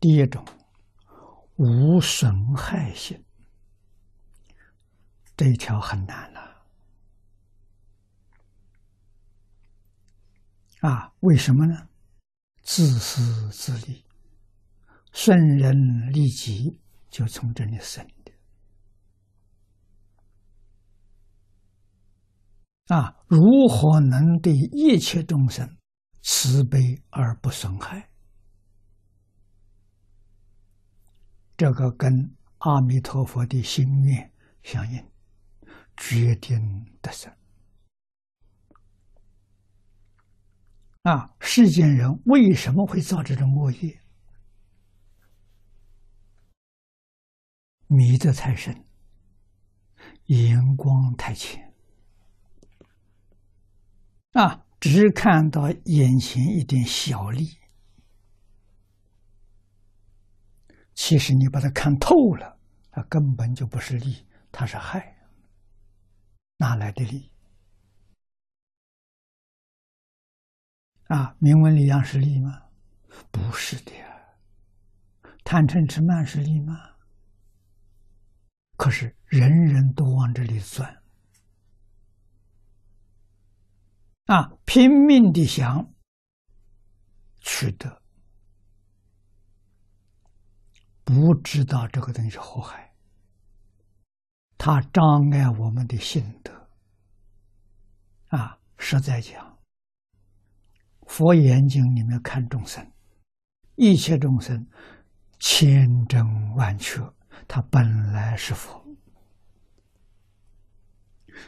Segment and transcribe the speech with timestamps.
[0.00, 0.44] 第一种
[1.56, 3.24] 无损害性，
[5.36, 6.40] 这一条很难了
[10.82, 11.12] 啊！
[11.20, 11.88] 为什么呢？
[12.62, 14.04] 自私自利，
[15.12, 15.74] 损人
[16.12, 16.80] 利己，
[17.10, 18.32] 就从这里生的
[22.94, 23.16] 啊！
[23.26, 25.76] 如何能对一切众生
[26.22, 28.08] 慈悲而不损害？
[31.58, 35.04] 这个跟阿弥陀佛的心愿相应，
[35.96, 37.32] 决定得胜。
[41.02, 44.00] 啊，世间人为什么会造这种恶业？
[47.88, 48.84] 迷得太深，
[50.26, 51.74] 眼光太浅，
[54.30, 57.57] 啊，只看到眼前一点小利。
[61.00, 62.58] 其实你把它看透了，
[62.90, 65.16] 它根本就不是利，它是害。
[66.56, 67.30] 哪来的利？
[71.04, 72.64] 啊，名闻利养是利吗？
[73.30, 74.06] 不是的呀。
[75.44, 76.76] 贪嗔痴慢是利吗？
[78.76, 81.00] 可是人人都往这里钻，
[84.24, 85.94] 啊，拼命的想
[87.40, 88.02] 取得。
[91.08, 92.92] 不知道这个东西是祸害，
[94.58, 96.52] 它障碍我们的心德。
[98.26, 99.58] 啊，实在讲，
[101.06, 102.86] 佛眼睛里面看众生，
[103.76, 104.68] 一切众生
[105.38, 107.00] 千真万确，
[107.46, 108.84] 他本来是佛，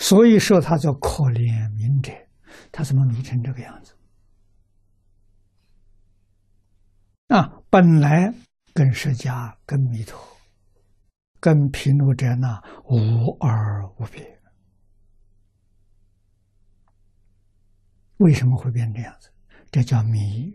[0.00, 2.12] 所以说他叫可怜悯者，
[2.72, 3.96] 他怎么迷成这个样子？
[7.28, 8.34] 啊，本来。
[8.74, 10.20] 跟释迦、跟弥陀、
[11.40, 14.42] 跟毗卢遮那无二无别，
[18.16, 19.30] 为什么会变这样子？
[19.70, 20.52] 这叫迷。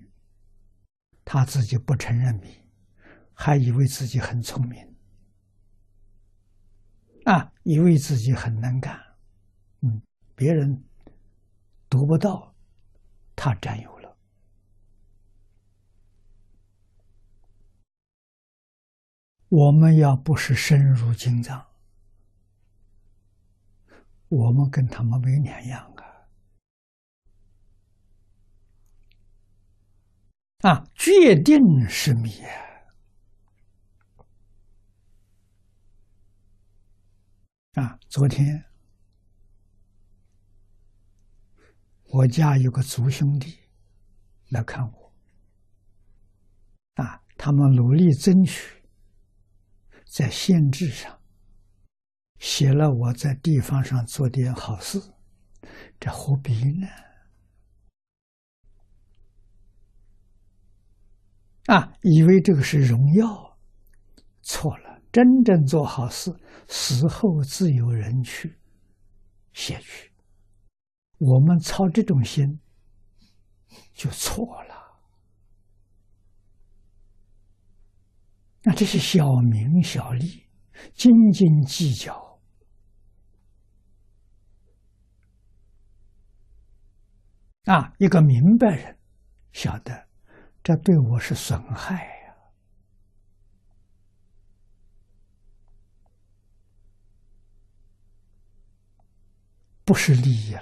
[1.24, 2.50] 他自己不承认迷，
[3.34, 4.96] 还以为自己很聪明，
[7.26, 9.00] 啊，以为自己很能干，
[9.82, 10.02] 嗯，
[10.34, 10.84] 别人
[11.88, 12.54] 读不到，
[13.36, 13.99] 他占有。
[19.50, 21.66] 我们要不是深入经藏，
[24.28, 25.92] 我们跟他们没两样
[30.62, 30.70] 啊！
[30.70, 31.58] 啊，决定
[31.90, 32.30] 是迷
[37.74, 37.98] 啊！
[38.08, 38.66] 昨天
[42.12, 43.58] 我家有个族兄弟
[44.50, 45.12] 来看我，
[47.04, 48.79] 啊，他们努力争取。
[50.10, 51.20] 在县志上
[52.40, 55.00] 写了我在地方上做点好事，
[56.00, 56.88] 这何必呢？
[61.68, 63.58] 啊，以为这个是荣耀，
[64.42, 65.00] 错了。
[65.12, 66.36] 真正做好事，
[66.68, 68.60] 死后自有人去
[69.54, 70.12] 写去。
[71.18, 72.60] 我们操这种心，
[73.94, 74.79] 就错了。
[78.70, 80.44] 那这是小名小利，
[80.94, 82.40] 斤斤计较
[87.66, 87.92] 啊！
[87.98, 88.96] 一个明白人
[89.54, 90.08] 晓得，
[90.62, 92.36] 这对我是损害呀，
[99.84, 100.62] 不是利益了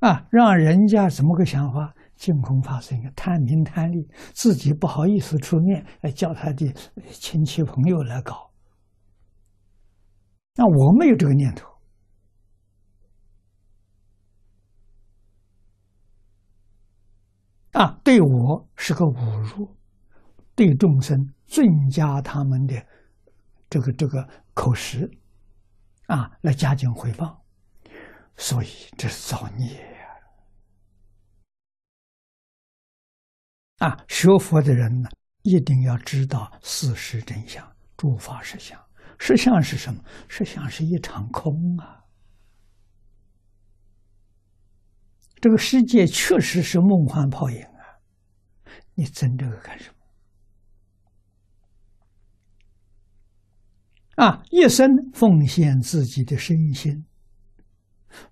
[0.00, 0.26] 啊！
[0.32, 1.94] 让人家怎么个想法？
[2.18, 6.70] 净空法师贪名贪利，自己不好意思出面，来叫他的
[7.12, 8.50] 亲戚朋友来搞。
[10.56, 11.68] 那我没有这个念头
[17.72, 19.76] 啊，对我是个侮辱，
[20.56, 21.16] 对众生
[21.46, 22.74] 增加他们的
[23.70, 25.08] 这个这个口实
[26.08, 27.44] 啊，来加紧回报，
[28.36, 28.66] 所以
[28.96, 29.87] 这是造孽。
[33.78, 35.08] 啊，学佛的人呢，
[35.42, 37.66] 一定要知道事实真相、
[37.96, 38.78] 诸法实相。
[39.18, 40.02] 实相是什么？
[40.28, 42.04] 实相是一场空啊！
[45.40, 48.02] 这个世界确实是梦幻泡影啊！
[48.94, 49.90] 你争这个干什
[54.16, 54.24] 么？
[54.24, 57.04] 啊，一生奉献自己的身心，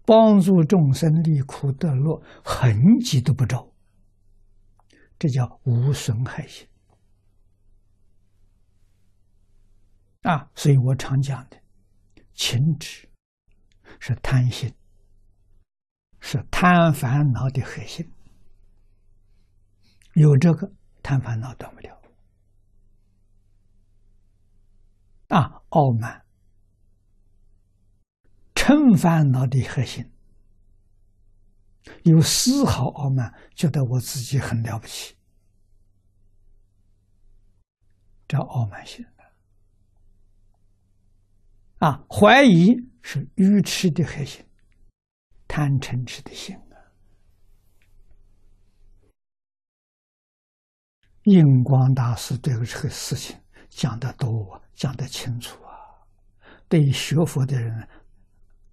[0.04, 3.72] 帮助众生离苦得乐，痕迹都不着。
[5.18, 6.68] 这叫无损害性
[10.22, 10.50] 啊！
[10.54, 11.56] 所以我常讲的，
[12.34, 13.08] 情执
[13.98, 14.74] 是贪心，
[16.20, 18.12] 是贪烦恼的核心。
[20.14, 20.70] 有这个
[21.02, 22.02] 贪烦恼断不了
[25.28, 25.62] 啊！
[25.70, 26.26] 傲慢、
[28.54, 30.10] 嗔烦恼的核心。
[32.02, 35.16] 有丝毫傲慢，觉得我自己很了不起，
[38.26, 39.04] 这傲慢心
[41.78, 42.04] 啊！
[42.08, 44.44] 怀疑是愚痴的核心，
[45.46, 46.74] 贪嗔痴的心啊！
[51.24, 53.38] 印光大师对这个事情
[53.68, 55.70] 讲的多，讲的清楚啊，
[56.68, 57.88] 对学佛的人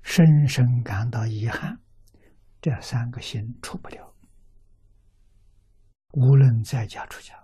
[0.01, 1.77] 深深感到遗憾。
[2.63, 4.15] 这三个心出不了，
[6.13, 7.42] 无论在家出家。